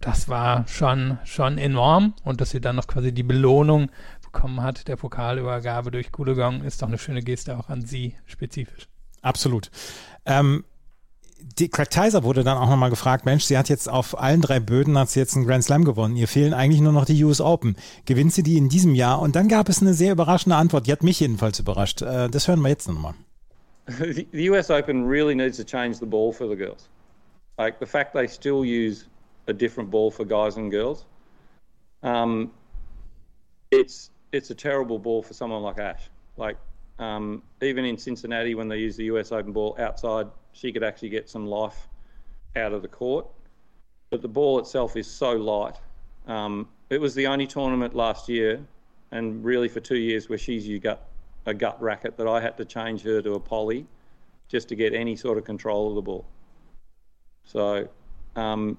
[0.00, 2.14] das war schon, schon enorm.
[2.24, 3.90] Und dass sie dann noch quasi die Belohnung
[4.22, 8.88] bekommen hat, der Pokalübergabe durch Gulegong, ist doch eine schöne Geste auch an sie spezifisch.
[9.22, 9.70] Absolut.
[10.24, 10.64] Ähm,
[11.58, 14.60] die Craig Tyser wurde dann auch nochmal gefragt, Mensch, sie hat jetzt auf allen drei
[14.60, 16.16] Böden hat sie jetzt einen Grand Slam gewonnen.
[16.16, 17.76] Ihr fehlen eigentlich nur noch die US Open.
[18.04, 19.20] Gewinnt sie die in diesem Jahr?
[19.20, 20.86] Und dann gab es eine sehr überraschende Antwort.
[20.86, 22.02] Die hat mich jedenfalls überrascht.
[22.02, 23.14] Äh, das hören wir jetzt nochmal.
[24.32, 26.88] The US Open really needs to change the ball for the girls.
[27.58, 29.06] Like the fact they still use
[29.50, 31.04] a different ball for guys and girls.
[32.02, 32.52] Um,
[33.70, 36.08] it's it's a terrible ball for someone like Ash.
[36.36, 36.56] Like
[36.98, 41.10] um, even in Cincinnati, when they use the US Open ball outside, she could actually
[41.10, 41.88] get some life
[42.56, 43.26] out of the court.
[44.08, 45.76] But the ball itself is so light.
[46.26, 48.60] Um, it was the only tournament last year,
[49.10, 51.02] and really for two years, where she's you got
[51.46, 53.86] a gut racket that I had to change her to a poly
[54.48, 56.26] just to get any sort of control of the ball.
[57.44, 57.88] So
[58.36, 58.76] um,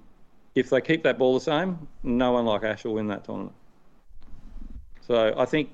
[0.55, 3.55] if they keep that ball the same, no one like Ash will win that tournament.
[5.01, 5.69] So I think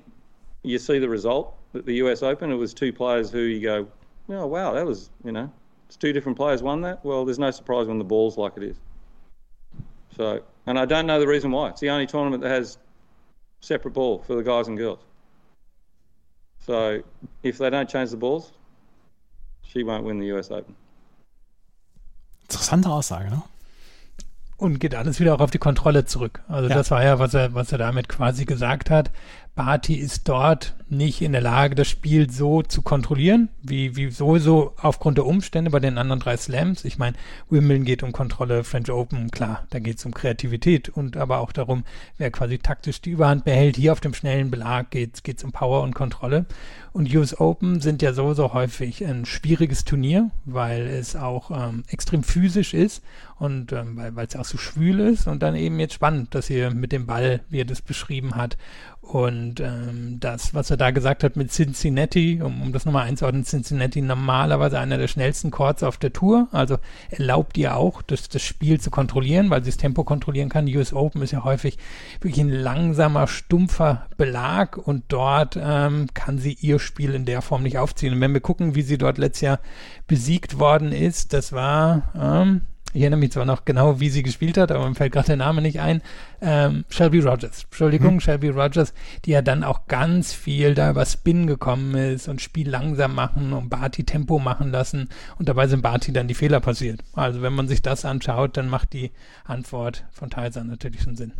[0.62, 2.50] you see the result at the US Open.
[2.50, 3.88] It was two players who you go,
[4.28, 5.50] oh wow, that was you know,
[5.86, 7.04] it's two different players won that.
[7.04, 8.76] Well, there's no surprise when the ball's like it is.
[10.16, 11.70] So, and I don't know the reason why.
[11.70, 12.78] It's the only tournament that has
[13.60, 15.00] separate ball for the guys and girls.
[16.58, 17.02] So,
[17.42, 18.52] if they don't change the balls,
[19.62, 20.74] she won't win the US Open.
[22.48, 23.42] Interessante Aussage, ne?
[24.58, 26.42] Und geht alles wieder auch auf die Kontrolle zurück.
[26.48, 26.74] Also ja.
[26.74, 29.10] das war ja, was er, was er damit quasi gesagt hat.
[29.58, 34.72] Barty ist dort nicht in der Lage, das Spiel so zu kontrollieren, wie, wie sowieso
[34.80, 36.84] aufgrund der Umstände bei den anderen drei Slams.
[36.84, 37.16] Ich meine,
[37.50, 41.50] Wimbledon geht um Kontrolle, French Open, klar, da geht es um Kreativität und aber auch
[41.50, 41.82] darum,
[42.18, 43.76] wer quasi taktisch die Überhand behält.
[43.76, 46.46] Hier auf dem schnellen Belag geht es um Power und Kontrolle.
[46.92, 52.22] Und US Open sind ja sowieso häufig ein schwieriges Turnier, weil es auch ähm, extrem
[52.22, 53.02] physisch ist
[53.38, 56.70] und ähm, weil es auch so schwül ist und dann eben jetzt spannend, dass ihr
[56.70, 58.56] mit dem Ball, wie er das beschrieben hat,
[59.00, 63.44] und ähm, das, was er da gesagt hat mit Cincinnati, um, um das nochmal einzuordnen,
[63.44, 66.76] Cincinnati normalerweise einer der schnellsten Chords auf der Tour, also
[67.08, 70.66] erlaubt ihr auch, das, das Spiel zu kontrollieren, weil sie das Tempo kontrollieren kann.
[70.68, 71.78] US Open ist ja häufig
[72.20, 77.62] wirklich ein langsamer, stumpfer Belag und dort ähm, kann sie ihr Spiel in der Form
[77.62, 78.12] nicht aufziehen.
[78.12, 79.60] Und wenn wir gucken, wie sie dort letztes Jahr
[80.06, 82.60] besiegt worden ist, das war ähm,
[82.94, 85.36] ich erinnere mich zwar noch genau, wie sie gespielt hat, aber mir fällt gerade der
[85.36, 86.02] Name nicht ein,
[86.40, 87.64] ähm, Shelby Rogers.
[87.64, 88.20] Entschuldigung, hm.
[88.20, 92.68] Shelby Rogers, die ja dann auch ganz viel da über Spin gekommen ist und Spiel
[92.68, 97.02] langsam machen und Barty Tempo machen lassen und dabei sind Barty dann die Fehler passiert.
[97.12, 99.10] Also wenn man sich das anschaut, dann macht die
[99.44, 101.32] Antwort von Tyson natürlich schon Sinn.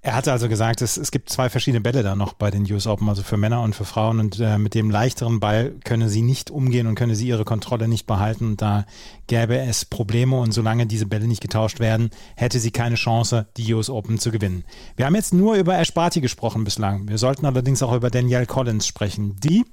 [0.00, 2.86] Er hatte also gesagt, es, es gibt zwei verschiedene Bälle da noch bei den US
[2.86, 4.20] Open, also für Männer und für Frauen.
[4.20, 7.88] Und äh, mit dem leichteren Ball könne sie nicht umgehen und könne sie ihre Kontrolle
[7.88, 8.46] nicht behalten.
[8.46, 8.86] Und da
[9.26, 10.38] gäbe es Probleme.
[10.38, 14.30] Und solange diese Bälle nicht getauscht werden, hätte sie keine Chance, die US Open zu
[14.30, 14.64] gewinnen.
[14.94, 17.08] Wir haben jetzt nur über Ash Barty gesprochen bislang.
[17.08, 19.64] Wir sollten allerdings auch über Danielle Collins sprechen, die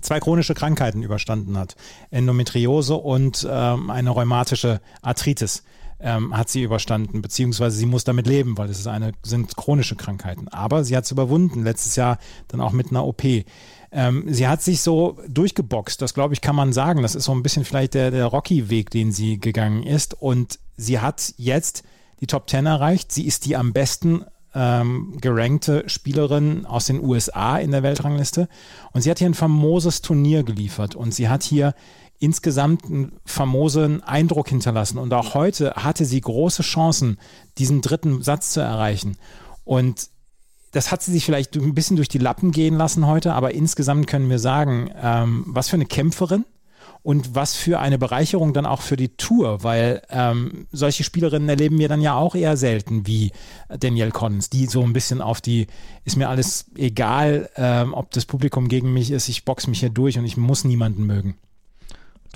[0.00, 1.76] zwei chronische Krankheiten überstanden hat.
[2.10, 5.62] Endometriose und ähm, eine rheumatische Arthritis
[6.00, 10.48] ähm, hat sie überstanden, beziehungsweise sie muss damit leben, weil es eine, sind chronische Krankheiten.
[10.48, 13.24] Aber sie hat es überwunden, letztes Jahr dann auch mit einer OP.
[13.92, 17.02] Ähm, sie hat sich so durchgeboxt, das glaube ich, kann man sagen.
[17.02, 20.14] Das ist so ein bisschen vielleicht der, der Rocky-Weg, den sie gegangen ist.
[20.20, 21.82] Und sie hat jetzt
[22.20, 23.12] die Top Ten erreicht.
[23.12, 28.48] Sie ist die am besten ähm, gerankte Spielerin aus den USA in der Weltrangliste.
[28.92, 30.94] Und sie hat hier ein famoses Turnier geliefert.
[30.94, 31.74] Und sie hat hier
[32.18, 34.98] insgesamt einen famosen Eindruck hinterlassen.
[34.98, 37.18] Und auch heute hatte sie große Chancen,
[37.58, 39.16] diesen dritten Satz zu erreichen.
[39.64, 40.08] Und
[40.72, 44.06] das hat sie sich vielleicht ein bisschen durch die Lappen gehen lassen heute, aber insgesamt
[44.06, 46.44] können wir sagen, ähm, was für eine Kämpferin
[47.02, 51.78] und was für eine Bereicherung dann auch für die Tour, weil ähm, solche Spielerinnen erleben
[51.78, 53.32] wir dann ja auch eher selten wie
[53.68, 55.66] Danielle Collins, die so ein bisschen auf die,
[56.04, 59.90] ist mir alles egal, ähm, ob das Publikum gegen mich ist, ich boxe mich hier
[59.90, 61.36] durch und ich muss niemanden mögen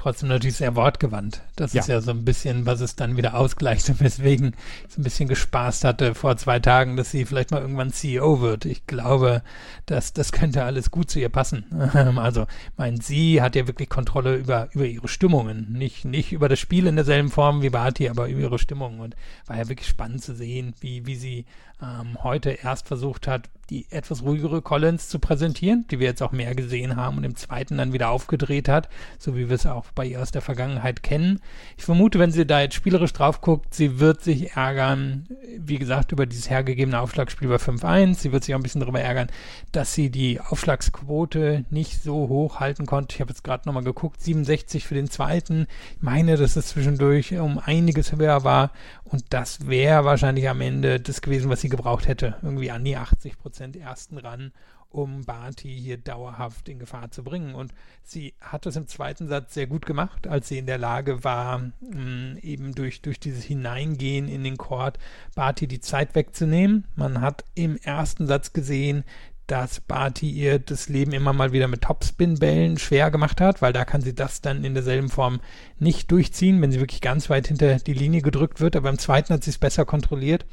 [0.01, 1.43] trotzdem natürlich sehr wortgewandt.
[1.57, 1.83] Das ja.
[1.83, 4.55] ist ja so ein bisschen, was es dann wieder ausgleicht und weswegen
[4.87, 8.41] ich so ein bisschen gespaßt hatte vor zwei Tagen, dass sie vielleicht mal irgendwann CEO
[8.41, 8.65] wird.
[8.65, 9.43] Ich glaube,
[9.85, 11.65] dass das könnte alles gut zu ihr passen.
[12.17, 12.47] also,
[12.79, 15.71] mein, sie hat ja wirklich Kontrolle über, über ihre Stimmungen.
[15.71, 19.01] Nicht, nicht über das Spiel in derselben Form wie Barty, aber über ihre Stimmung.
[19.01, 21.45] Und war ja wirklich spannend zu sehen, wie, wie sie
[21.83, 26.33] ähm, heute erst versucht hat, die etwas ruhigere Collins zu präsentieren, die wir jetzt auch
[26.33, 29.87] mehr gesehen haben und im zweiten dann wieder aufgedreht hat, so wie wir es auch
[29.94, 31.40] bei ihr aus der Vergangenheit kennen.
[31.78, 36.12] Ich vermute, wenn sie da jetzt spielerisch drauf guckt, sie wird sich ärgern, wie gesagt,
[36.12, 38.14] über dieses hergegebene Aufschlagspiel bei 5-1.
[38.16, 39.28] Sie wird sich auch ein bisschen darüber ärgern,
[39.72, 43.14] dass sie die Aufschlagsquote nicht so hoch halten konnte.
[43.14, 45.66] Ich habe jetzt gerade nochmal geguckt, 67 für den zweiten.
[45.96, 48.72] Ich meine, dass es zwischendurch um einiges höher war
[49.11, 52.37] und das wäre wahrscheinlich am Ende das gewesen, was sie gebraucht hätte.
[52.42, 54.53] Irgendwie an die 80 Prozent ersten ran,
[54.88, 57.55] um Barty hier dauerhaft in Gefahr zu bringen.
[57.57, 57.73] Und
[58.05, 61.59] sie hat das im zweiten Satz sehr gut gemacht, als sie in der Lage war,
[61.81, 64.99] mh, eben durch, durch dieses Hineingehen in den Court
[65.35, 66.87] Barty die Zeit wegzunehmen.
[66.94, 69.03] Man hat im ersten Satz gesehen,
[69.51, 73.85] dass Barty ihr das Leben immer mal wieder mit Topspin-Bällen schwer gemacht hat, weil da
[73.85, 75.41] kann sie das dann in derselben Form
[75.79, 78.77] nicht durchziehen, wenn sie wirklich ganz weit hinter die Linie gedrückt wird.
[78.77, 80.47] Aber im zweiten hat sie es besser kontrolliert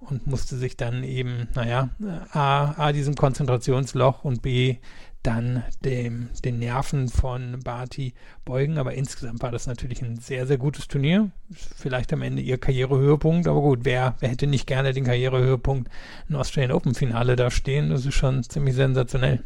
[0.00, 1.90] und musste sich dann eben, naja,
[2.32, 4.76] A, A diesem Konzentrationsloch und B
[5.22, 8.78] dann dem, den Nerven von Barty beugen.
[8.78, 11.30] Aber insgesamt war das natürlich ein sehr, sehr gutes Turnier.
[11.50, 13.46] Vielleicht am Ende ihr Karrierehöhepunkt.
[13.46, 15.90] Aber gut, wer, wer hätte nicht gerne den Karrierehöhepunkt
[16.28, 17.90] im Australian Open Finale da stehen?
[17.90, 19.42] Das ist schon ziemlich sensationell.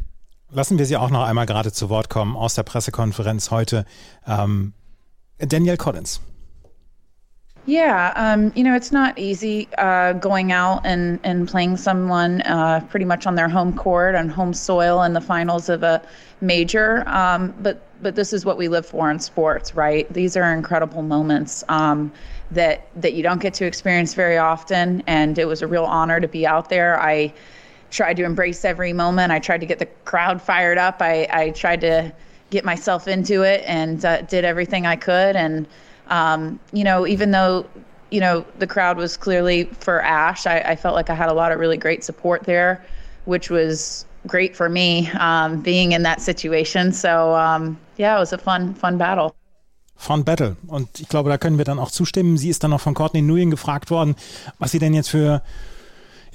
[0.49, 3.85] Lassen wir sie auch noch einmal gerade zu Wort kommen aus der Pressekonferenz heute.
[4.25, 4.73] Ähm,
[5.39, 6.21] Danielle Collins.
[7.69, 12.79] Yeah, um, you know, it's not easy uh, going out and, and playing someone uh,
[12.89, 16.01] pretty much on their home court, on home soil in the finals of a
[16.39, 17.03] major.
[17.09, 20.11] Um, but but this is what we live for in sports, right?
[20.13, 22.13] These are incredible moments um,
[22.51, 26.21] that that you don't get to experience very often, and it was a real honor
[26.21, 26.97] to be out there.
[27.01, 27.33] I
[27.91, 29.33] tried to embrace every moment.
[29.33, 31.01] I tried to get the crowd fired up.
[31.01, 32.13] I, I tried to
[32.49, 35.67] get myself into it and uh, did everything I could and
[36.09, 37.65] um, you know, even though
[38.09, 41.33] you know the crowd was clearly for Ash, I, I, felt like I had a
[41.33, 42.83] lot of really great support there,
[43.25, 46.91] which was great for me um, being in that situation.
[46.91, 49.35] So um, yeah, it was a fun, fun battle.
[49.99, 50.57] Fun Battle.
[50.67, 52.37] Und ich glaube, da können wir dann auch zustimmen.
[52.37, 54.15] Sie ist dann noch von Courtney Nguyen gefragt worden,
[54.59, 55.41] was sie denn jetzt für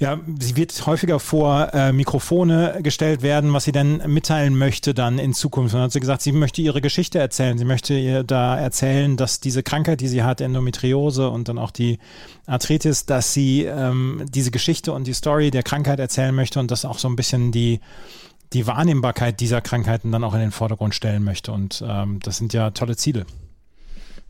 [0.03, 5.17] ja, sie wird häufiger vor äh, Mikrofone gestellt werden, was sie denn mitteilen möchte dann
[5.17, 5.73] in Zukunft.
[5.73, 7.57] Und dann hat sie gesagt, sie möchte ihre Geschichte erzählen.
[7.57, 11.71] Sie möchte ihr da erzählen, dass diese Krankheit, die sie hat, Endometriose und dann auch
[11.71, 11.99] die
[12.45, 16.83] Arthritis, dass sie ähm, diese Geschichte und die Story der Krankheit erzählen möchte und das
[16.83, 17.79] auch so ein bisschen die
[18.51, 21.53] die Wahrnehmbarkeit dieser Krankheiten dann auch in den Vordergrund stellen möchte.
[21.53, 23.25] Und ähm, das sind ja tolle Ziele.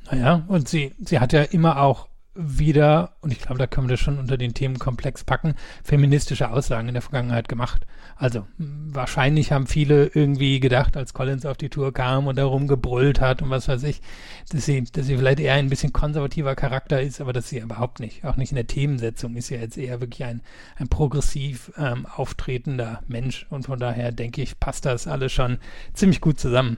[0.09, 3.93] Naja, und sie, sie hat ja immer auch wieder, und ich glaube, da können wir
[3.93, 7.85] das schon unter den Themenkomplex packen, feministische Aussagen in der Vergangenheit gemacht.
[8.15, 13.21] Also wahrscheinlich haben viele irgendwie gedacht, als Collins auf die Tour kam und da rumgebrüllt
[13.21, 14.01] hat und was weiß ich,
[14.49, 17.59] dass sie, dass sie vielleicht eher ein bisschen konservativer Charakter ist, aber das ist sie
[17.59, 18.25] überhaupt nicht.
[18.25, 20.41] Auch nicht in der Themensetzung ist sie jetzt eher wirklich ein,
[20.77, 25.59] ein progressiv ähm, auftretender Mensch und von daher denke ich, passt das alles schon
[25.93, 26.77] ziemlich gut zusammen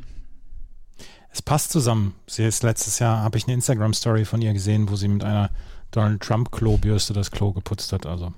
[1.35, 2.15] es passt zusammen.
[2.27, 5.49] Sie ist letztes Jahr, habe ich eine Instagram-Story von ihr gesehen, wo sie mit einer
[5.91, 8.05] Donald Trump-Klobürste das Klo geputzt hat.
[8.05, 8.33] Also,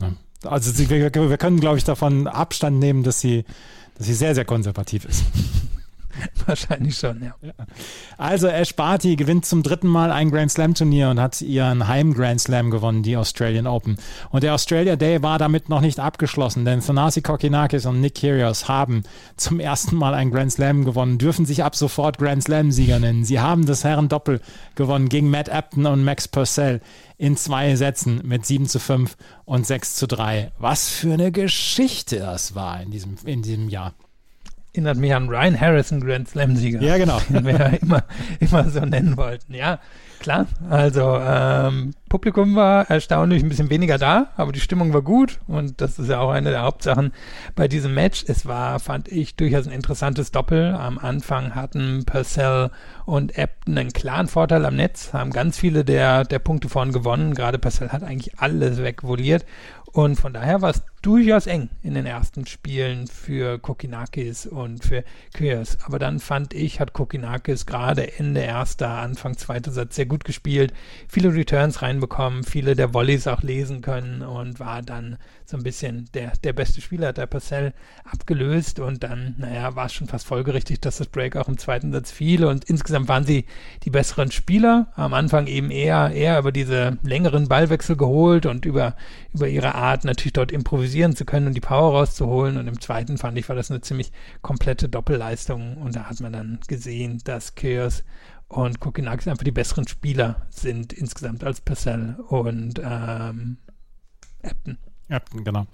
[0.00, 0.14] ja.
[0.44, 3.44] also sie, wir, wir können, glaube ich, davon Abstand nehmen, dass sie,
[3.98, 5.24] dass sie sehr, sehr konservativ ist.
[6.46, 7.34] Wahrscheinlich schon, ja.
[8.18, 12.14] Also Ash Barty gewinnt zum dritten Mal ein Grand Slam Turnier und hat ihren Heim
[12.14, 13.96] Grand Slam gewonnen, die Australian Open.
[14.30, 18.68] Und der Australia Day war damit noch nicht abgeschlossen, denn Thanasi Kokinakis und Nick Kyrgios
[18.68, 19.02] haben
[19.36, 23.24] zum ersten Mal ein Grand Slam gewonnen, dürfen sich ab sofort Grand Slam Sieger nennen.
[23.24, 24.40] Sie haben das Herren Doppel
[24.74, 26.80] gewonnen gegen Matt Apton und Max Purcell
[27.16, 30.52] in zwei Sätzen mit 7 zu 5 und 6 zu 3.
[30.58, 33.94] Was für eine Geschichte das war in diesem, in diesem Jahr
[34.74, 36.82] erinnert mich an Ryan Harrison, Grand Slam-Sieger.
[36.82, 37.20] Ja, genau.
[37.28, 38.02] Den wir ja immer,
[38.40, 39.54] immer so nennen wollten.
[39.54, 39.78] Ja,
[40.18, 40.46] klar.
[40.68, 45.80] Also, ähm, Publikum war erstaunlich ein bisschen weniger da, aber die Stimmung war gut und
[45.80, 47.12] das ist ja auch eine der Hauptsachen
[47.54, 48.24] bei diesem Match.
[48.26, 50.74] Es war, fand ich, durchaus ein interessantes Doppel.
[50.74, 52.70] Am Anfang hatten Purcell
[53.04, 57.34] und Epton einen klaren Vorteil am Netz, haben ganz viele der, der Punkte vorn gewonnen.
[57.34, 59.44] Gerade Purcell hat eigentlich alles wegvoliert
[59.94, 65.04] und von daher war es durchaus eng in den ersten Spielen für Kokinakis und für
[65.34, 65.76] Kyrgios.
[65.84, 70.72] Aber dann fand ich, hat Kokinakis gerade Ende erster, Anfang zweiter Satz sehr gut gespielt,
[71.06, 76.08] viele Returns reinbekommen, viele der Volleys auch lesen können und war dann so ein bisschen
[76.14, 80.80] der, der beste Spieler, der Parcell abgelöst und dann, naja, war es schon fast folgerichtig,
[80.80, 83.44] dass das Break auch im zweiten Satz fiel und insgesamt waren sie
[83.82, 84.86] die besseren Spieler.
[84.94, 88.96] Am Anfang eben eher, eher über diese längeren Ballwechsel geholt und über,
[89.34, 90.50] über ihre Art natürlich dort
[90.94, 93.80] improvisieren zu können und die Power rauszuholen und im zweiten fand ich, war das eine
[93.80, 98.04] ziemlich komplette Doppelleistung und da hat man dann gesehen, dass Chaos
[98.48, 103.58] und Kokinakis einfach die besseren Spieler sind insgesamt als Purcell und ähm,
[104.42, 104.78] Apton.
[105.08, 105.66] Ja, genau.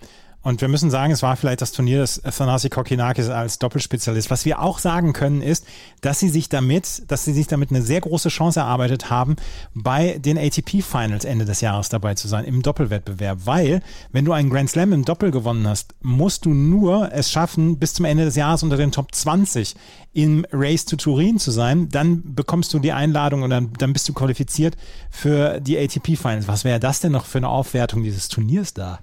[0.43, 4.31] Und wir müssen sagen, es war vielleicht das Turnier des Thanasi Kokinakis als Doppelspezialist.
[4.31, 5.67] Was wir auch sagen können, ist,
[6.01, 9.37] dass sie sich damit, dass sie sich damit eine sehr große Chance erarbeitet haben,
[9.75, 13.41] bei den ATP Finals Ende des Jahres dabei zu sein, im Doppelwettbewerb.
[13.45, 17.79] Weil, wenn du einen Grand Slam im Doppel gewonnen hast, musst du nur es schaffen,
[17.79, 19.75] bis zum Ende des Jahres unter den Top 20
[20.15, 21.91] im Race to Turin zu sein.
[21.91, 24.77] Dann bekommst du die Einladung und dann, dann bist du qualifiziert
[25.11, 26.49] für die ATP Finals.
[26.49, 29.01] Was wäre das denn noch für eine Aufwertung dieses Turniers da?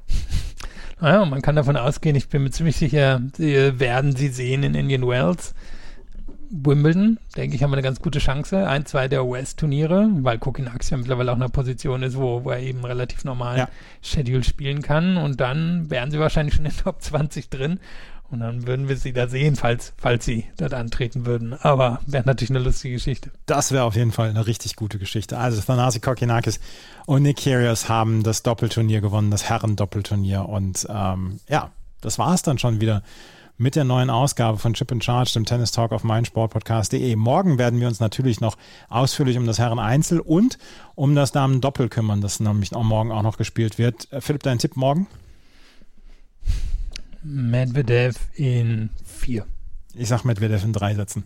[0.99, 4.73] Naja, man kann davon ausgehen, ich bin mir ziemlich sicher, sie werden sie sehen in
[4.73, 5.53] Indian Wells.
[6.49, 8.67] Wimbledon, denke ich, haben wir eine ganz gute Chance.
[8.67, 12.51] Ein, zwei der US-Turniere, weil Kokinax ja mittlerweile auch in einer Position ist, wo, wo
[12.51, 13.69] er eben relativ normal ja.
[14.01, 15.17] Schedule spielen kann.
[15.17, 17.79] Und dann wären sie wahrscheinlich schon in den Top 20 drin.
[18.29, 21.53] Und dann würden wir sie da sehen, falls, falls sie dort antreten würden.
[21.53, 23.31] Aber wäre natürlich eine lustige Geschichte.
[23.45, 25.37] Das wäre auf jeden Fall eine richtig gute Geschichte.
[25.37, 26.59] Also Thanasi Kokinakis
[27.05, 30.47] und Nick Kyrgios haben das Doppelturnier gewonnen, das Herren-Doppelturnier.
[30.47, 33.01] Und ähm, ja, das war es dann schon wieder
[33.57, 37.15] mit der neuen Ausgabe von Chip in Charge, dem Tennis Talk auf meinsportpodcast.de.
[37.15, 38.55] Morgen werden wir uns natürlich noch
[38.89, 40.57] ausführlich um das Herren Einzel und
[40.95, 44.11] um das Damen Doppel kümmern, das nämlich auch morgen auch noch gespielt wird.
[44.11, 45.07] Äh, Philipp, dein Tipp morgen?
[47.23, 49.45] Medvedev in vier.
[49.93, 51.25] Ich sag Medvedev in drei Sätzen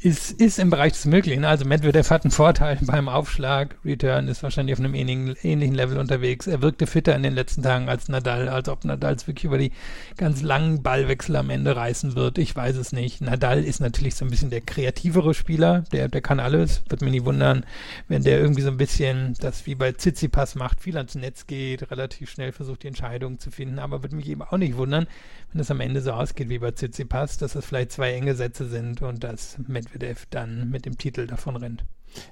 [0.00, 1.44] ist, ist im Bereich des Möglichen.
[1.44, 3.76] Also Medvedev hat einen Vorteil beim Aufschlag.
[3.84, 6.46] Return ist wahrscheinlich auf einem ähnlichen, ähnlichen Level unterwegs.
[6.46, 9.58] Er wirkte fitter in den letzten Tagen als Nadal, als ob Nadal es wirklich über
[9.58, 9.72] die
[10.16, 12.38] ganz langen Ballwechsel am Ende reißen wird.
[12.38, 13.20] Ich weiß es nicht.
[13.20, 15.84] Nadal ist natürlich so ein bisschen der kreativere Spieler.
[15.92, 16.82] Der, der kann alles.
[16.88, 17.64] Wird mir nie wundern,
[18.08, 21.90] wenn der irgendwie so ein bisschen das wie bei Tsitsipas macht, viel ans Netz geht,
[21.90, 23.78] relativ schnell versucht, die Entscheidung zu finden.
[23.78, 25.06] Aber wird mich eben auch nicht wundern,
[25.52, 28.66] wenn es am Ende so ausgeht wie bei Tsitsipas, dass es vielleicht zwei enge Sätze
[28.66, 31.84] sind und dass Medvedev dann mit dem Titel davon rennt.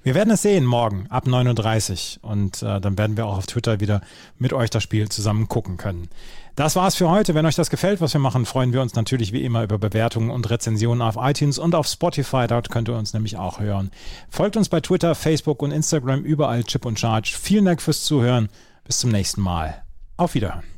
[0.03, 3.47] Wir werden es sehen morgen ab 9.30 Uhr und äh, dann werden wir auch auf
[3.47, 4.01] Twitter wieder
[4.37, 6.09] mit euch das Spiel zusammen gucken können.
[6.57, 7.35] Das war's für heute.
[7.35, 10.31] Wenn euch das gefällt, was wir machen, freuen wir uns natürlich wie immer über Bewertungen
[10.31, 12.47] und Rezensionen auf iTunes und auf Spotify.
[12.49, 13.93] Dort könnt ihr uns nämlich auch hören.
[14.29, 17.37] Folgt uns bei Twitter, Facebook und Instagram überall Chip und Charge.
[17.41, 18.49] Vielen Dank fürs Zuhören.
[18.85, 19.85] Bis zum nächsten Mal.
[20.17, 20.78] Auf Wiederhören.